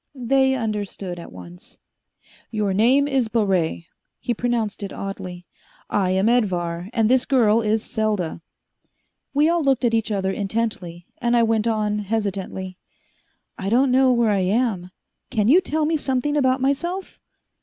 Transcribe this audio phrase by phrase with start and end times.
[0.15, 1.77] They understood at once.
[2.49, 3.83] "Your name is Baret."
[4.19, 5.45] He pronounced it oddly.
[5.91, 8.41] "I am Edvar, and this girl is Selda."
[9.35, 12.79] We all looked at each other intently, and I went on hesitantly.
[13.59, 14.89] "I don't know where I am.
[15.29, 17.21] Can you tell me something about myself?"